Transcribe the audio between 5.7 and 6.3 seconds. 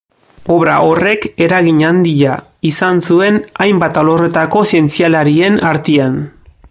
artean.